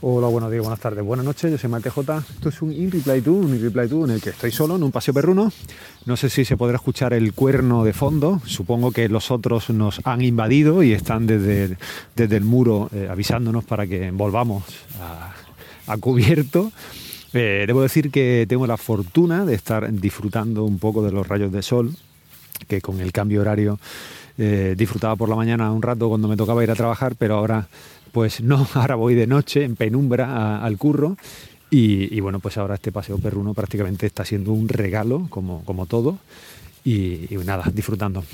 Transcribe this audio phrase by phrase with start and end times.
[0.00, 1.50] Hola, buenos días, buenas tardes, buenas noches.
[1.50, 2.18] Yo soy Mate J.
[2.18, 5.12] Esto es un In Reply un In en el que estoy solo en un paseo
[5.12, 5.50] perruno.
[6.06, 8.40] No sé si se podrá escuchar el cuerno de fondo.
[8.44, 11.76] Supongo que los otros nos han invadido y están desde,
[12.14, 14.62] desde el muro eh, avisándonos para que volvamos
[15.88, 16.70] a, cubierto.
[17.32, 21.50] Eh, debo decir que tengo la fortuna de estar disfrutando un poco de los rayos
[21.50, 21.96] de sol,
[22.68, 23.80] que con el cambio horario
[24.40, 27.66] eh, disfrutaba por la mañana un rato cuando me tocaba ir a trabajar, pero ahora
[28.12, 31.16] pues no, ahora voy de noche en penumbra al curro
[31.70, 36.18] y, bueno, pues ahora este paseo perruno prácticamente está siendo un regalo, como, como todo,
[36.82, 38.24] y, nada, disfrutando.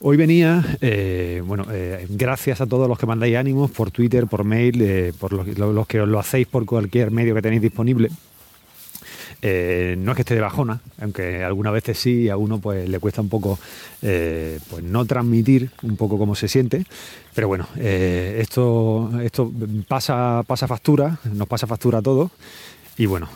[0.00, 4.42] Hoy venía, eh, bueno, eh, gracias a todos los que mandáis ánimos por Twitter, por
[4.42, 8.10] mail, eh, por los, los, que os lo hacéis por cualquier medio que tenéis disponible.
[9.44, 13.00] Eh, no es que esté de bajona, aunque algunas veces sí, a uno pues le
[13.00, 13.58] cuesta un poco
[14.00, 16.86] eh, pues no transmitir un poco cómo se siente,
[17.34, 19.50] pero bueno, eh, esto, esto
[19.88, 22.30] pasa, pasa factura, nos pasa factura a todos.
[22.98, 23.26] Y bueno,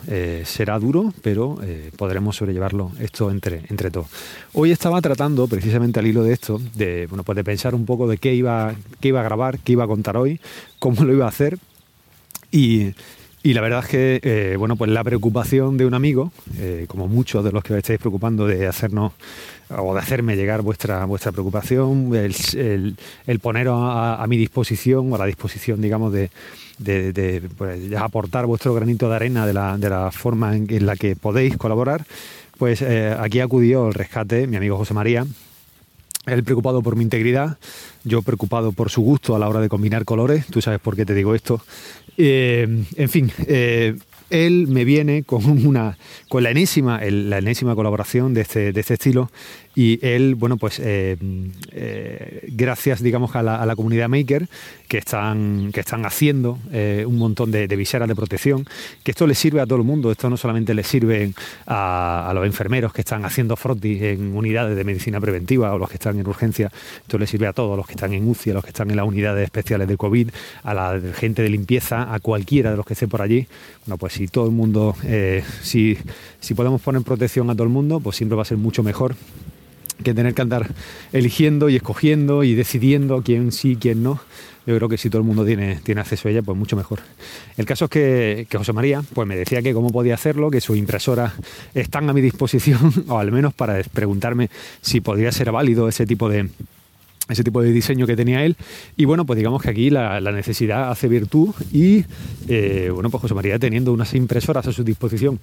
[0.45, 1.57] será duro, pero
[1.95, 4.05] podremos sobrellevarlo esto entre, entre todos.
[4.53, 8.07] Hoy estaba tratando, precisamente al hilo de esto, de, bueno, pues de pensar un poco
[8.07, 10.39] de qué iba, qué iba a grabar, qué iba a contar hoy,
[10.77, 11.57] cómo lo iba a hacer.
[12.51, 12.93] Y,
[13.47, 17.07] y la verdad es que, eh, bueno, pues la preocupación de un amigo, eh, como
[17.07, 19.13] muchos de los que os estáis preocupando de hacernos
[19.69, 25.27] o de hacerme llegar vuestra, vuestra preocupación, el, poneros a, mi disposición o a la
[25.27, 26.29] disposición, digamos, de,
[27.57, 31.55] pues, aportar vuestro granito de arena de la, de la forma en, la que podéis
[31.55, 32.05] colaborar,
[32.57, 35.25] pues eh, aquí acudió el rescate mi amigo José María,
[36.27, 37.57] él preocupado por mi integridad,
[38.03, 41.05] yo preocupado por su gusto a la hora de combinar colores, tú sabes por qué
[41.05, 41.61] te digo esto,
[42.17, 43.95] eh, en fin, eh,
[44.29, 48.95] él me viene con una con la enésima, la enésima colaboración de este, de este
[48.95, 49.31] estilo
[49.77, 51.17] y él, bueno, pues eh,
[51.71, 54.49] eh, gracias, digamos, a la, comunidad maker
[54.87, 58.65] que están, que están haciendo eh, un montón de, viseras de protección,
[59.03, 61.31] que esto le sirve a todo el mundo, esto no solamente le sirve
[61.67, 65.97] a, los enfermeros que están haciendo frotis en unidades de medicina preventiva o los que
[65.97, 68.63] están en urgencia, esto le sirve a todos los que están en UCI, a los
[68.63, 70.29] que están en las unidades especiales de COVID,
[70.63, 73.45] a la gente de limpieza, a cualquiera de los que esté por allí.
[73.85, 74.95] Bueno, pues si todo el mundo,
[75.61, 75.99] si,
[76.39, 79.15] si podemos poner protección a todo el mundo, pues siempre va a ser mucho mejor
[80.07, 80.67] que tener que andar
[81.11, 84.21] eligiendo y escogiendo y decidiendo quién sí, quién no.
[84.65, 86.99] Yo creo que si todo el mundo tiene, tiene acceso a ella, pues mucho mejor.
[87.57, 90.61] El caso es que, que José María pues me decía que cómo podía hacerlo, que
[90.61, 91.33] sus impresoras
[91.73, 94.49] están a mi disposición, o al menos para preguntarme
[94.81, 96.49] si podría ser válido ese tipo de,
[97.29, 98.55] ese tipo de diseño que tenía él.
[98.95, 102.05] Y bueno, pues digamos que aquí la, necesidad hace virtud y
[102.47, 105.39] eh, bueno, pues José María teniendo unas impresoras a su disposición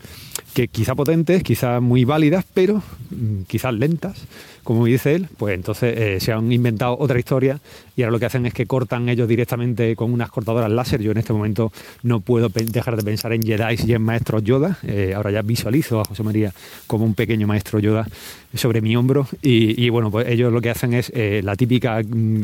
[0.53, 4.22] que quizá potentes, quizá muy válidas, pero mm, quizás lentas,
[4.62, 7.61] como dice él, pues entonces eh, se han inventado otra historia
[7.97, 11.03] y ahora lo que hacen es que cortan ellos directamente con unas cortadoras láser.
[11.03, 11.72] Yo en este momento
[12.03, 14.78] no puedo dejar de pensar en Jedi y en maestros Yoda.
[14.84, 16.53] Eh, ahora ya visualizo a José María
[16.87, 18.06] como un pequeño maestro Yoda
[18.55, 22.43] sobre mi hombro y, bueno, pues ellos lo que hacen es la típica mm,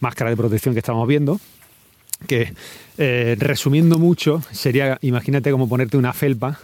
[0.00, 1.40] máscara de protección que estamos viendo,
[2.26, 2.52] que
[3.38, 6.58] resumiendo mucho sería, imagínate como ponerte una felpa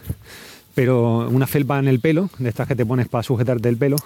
[0.74, 3.96] pero una felpa en el pelo, de estas que te pones para sujetarte el pelo,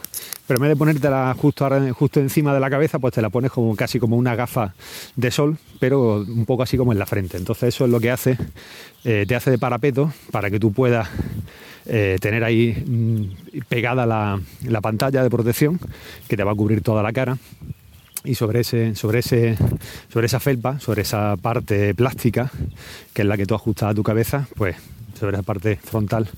[0.47, 3.51] pero en vez de ponértela justo, justo encima de la cabeza, pues te la pones
[3.51, 4.75] como casi como una gafa
[5.17, 7.39] de sol, pero un poco así como en la frente.
[7.39, 8.37] Entonces eso es lo que hace,
[9.05, 11.09] eh, te hace de parapeto para que tú puedas
[11.87, 15.81] eh, tener ahí mm, pegada la, la pantalla de protección
[16.29, 17.39] que te va a cubrir toda la cara
[18.29, 19.57] y sobre ese, sobre ese,
[20.13, 22.51] sobre esa felpa, sobre esa parte plástica,
[23.15, 24.77] que es la que tú ajustas a tu cabeza, pues
[25.19, 26.29] sobre esa parte frontal,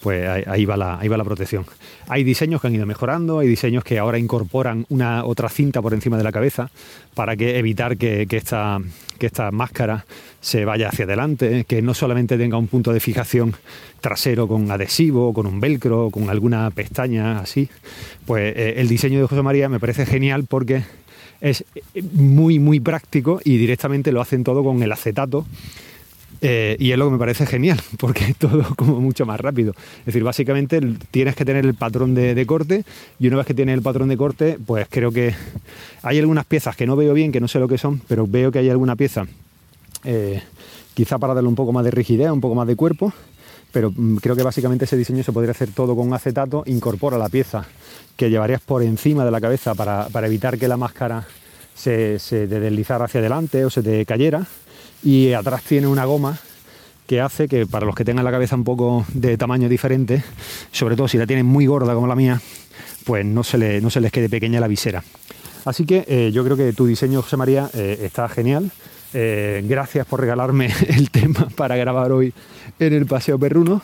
[0.00, 1.66] pues ahí, va la, ahí va la protección.
[2.08, 5.92] Hay diseños que han ido mejorando, hay diseños que ahora incorporan una otra cinta por
[5.92, 6.70] encima de la cabeza
[7.14, 8.80] para que evitar que, esta,
[9.18, 10.06] que esta máscara
[10.40, 13.54] se vaya hacia adelante, que no solamente tenga un punto de fijación
[14.00, 17.68] trasero con adhesivo, con un velcro, con alguna pestaña así.
[18.24, 20.84] Pues eh, el diseño de José María me parece genial porque
[21.40, 21.64] es
[22.12, 25.46] muy, muy práctico y directamente lo hacen todo con el acetato
[26.42, 29.74] eh, y es lo que me parece genial, porque es todo como mucho más rápido.
[30.00, 30.80] Es decir, básicamente
[31.10, 32.84] tienes que tener el patrón de, corte
[33.18, 35.34] y una vez que tienes el patrón de corte, pues creo que
[36.02, 38.52] hay algunas piezas que no veo bien, que no sé lo que son, pero veo
[38.52, 39.26] que hay alguna pieza,
[40.04, 40.42] eh,
[40.94, 43.12] quizá para darle un poco más de rigidez, un poco más de cuerpo,
[43.72, 47.28] pero mm, creo que básicamente ese diseño se podría hacer todo con acetato, incorpora la
[47.28, 47.66] pieza
[48.16, 51.26] que llevarías por encima de la cabeza para, evitar que la máscara
[51.74, 54.46] se, se deslizara hacia adelante o se te cayera
[55.02, 56.38] y atrás tiene una goma
[57.06, 60.24] que hace que para los que tengan la cabeza un poco de tamaño diferente,
[60.72, 62.40] sobre todo si la tienen muy gorda como la mía,
[63.04, 65.04] pues no se, le, no se les quede pequeña la visera.
[65.64, 68.70] Así que eh, yo creo que tu diseño, José María, eh, está genial.
[69.18, 72.34] Eh, gracias por regalarme el tema para grabar hoy
[72.78, 73.80] en el Paseo Perruno.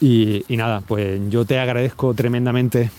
[0.00, 2.90] Y, nada, pues yo te agradezco tremendamente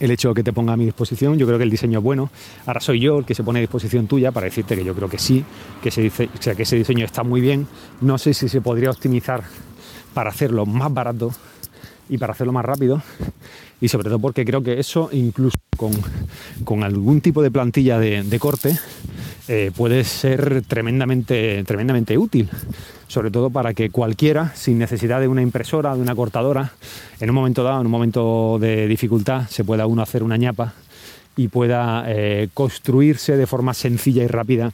[0.00, 1.36] el hecho de que te ponga a mi disposición.
[1.36, 2.30] Yo creo que el diseño es bueno.
[2.64, 5.10] Ahora soy yo el que se pone a disposición tuya para decirte que yo creo
[5.10, 5.44] que sí,
[5.82, 7.66] que, se dice, que ese diseño está muy bien.
[8.00, 9.42] No sé si se podría optimizar
[10.14, 11.32] para hacerlo más barato
[12.08, 13.02] y para hacerlo más rápido.
[13.78, 15.58] Y sobre todo porque creo que eso, incluso
[16.64, 18.76] con, algún tipo de plantilla de, corte,
[19.48, 22.48] eh, puede ser tremendamente, tremendamente útil
[23.08, 26.72] sobre todo para que cualquiera, sin necesidad de una impresora, de una cortadora,
[27.20, 30.74] en un momento dado, en un momento de dificultad, se pueda uno hacer una ñapa
[31.34, 34.72] y pueda eh, construirse de forma sencilla y rápida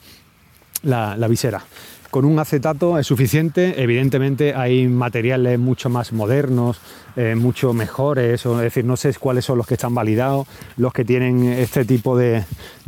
[0.82, 1.62] la, visera.
[2.10, 6.80] Con un acetato es suficiente, evidentemente hay materiales mucho más modernos,
[7.16, 10.46] eh, mucho mejores, es decir, no sé cuáles son los que están validados,
[10.76, 12.44] los que tienen este tipo de,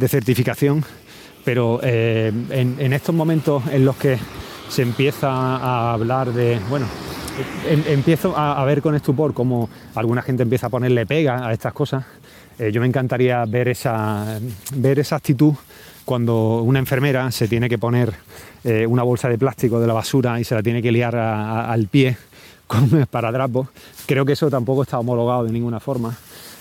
[0.09, 0.85] certificación,
[1.47, 4.19] pero eh, en estos momentos en los que
[4.69, 6.87] se empieza a hablar de, bueno,
[7.69, 11.73] em, empiezo a, ver con estupor cómo alguna gente empieza a ponerle pega a estas
[11.73, 12.05] cosas.
[12.59, 14.41] Eh, yo me encantaría ver esa,
[14.75, 15.55] ver esa actitud
[16.05, 18.13] cuando una enfermera se tiene que poner
[18.65, 21.87] eh, una bolsa de plástico de la basura y se la tiene que liar al
[21.87, 22.17] pie
[22.67, 23.69] con esparadrapo.
[24.07, 26.17] Creo que eso tampoco está homologado de ninguna forma.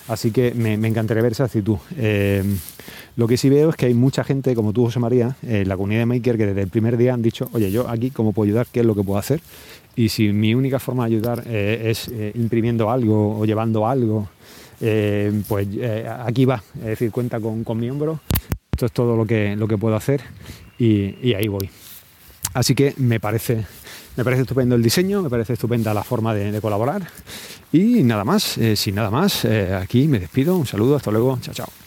[0.07, 1.78] Así que me, encantaría ver esa actitud.
[1.98, 2.44] Eh,
[3.16, 5.75] lo que sí veo es que hay mucha gente, como tú, José María, en la
[5.75, 8.48] comunidad de Maker, que desde el primer día han dicho, oye, yo aquí, ¿cómo puedo
[8.48, 8.68] ayudar?
[8.72, 9.42] ¿Qué es lo que puedo hacer?
[9.96, 14.30] Y si mi única forma de ayudar eh, es eh, imprimiendo algo o llevando algo,
[15.48, 15.68] pues
[16.19, 16.62] aquí va.
[16.80, 18.19] Es decir, cuenta con, mi hombro.
[18.72, 20.22] Esto es todo lo que, lo que puedo hacer
[20.78, 21.69] y, ahí voy.
[22.54, 23.66] Así que me parece,
[24.16, 27.04] me parece estupendo el diseño, me parece estupenda la forma de colaborar
[27.76, 30.56] y nada más, eh, sin nada más, eh, aquí me despido.
[30.56, 31.85] Un saludo, hasta luego, chao, chao.